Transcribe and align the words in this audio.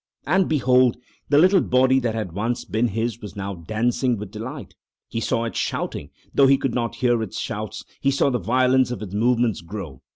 And 0.25 0.49
behold! 0.49 0.97
the 1.29 1.37
little 1.37 1.61
body 1.61 1.99
that 1.99 2.15
had 2.15 2.31
once 2.31 2.65
been 2.65 2.87
his 2.87 3.21
was 3.21 3.35
now 3.35 3.53
dancing 3.53 4.17
with 4.17 4.31
delight. 4.31 4.73
He 5.07 5.19
saw 5.19 5.45
it 5.45 5.55
shouting, 5.55 6.09
though 6.33 6.47
he 6.47 6.57
could 6.57 6.73
not 6.73 6.95
hear 6.95 7.21
its 7.21 7.39
shouts; 7.39 7.85
he 7.99 8.09
saw 8.09 8.31
the 8.31 8.39
violence 8.39 8.89
of 8.89 9.03
its 9.03 9.13
movements 9.13 9.61
grow. 9.61 10.01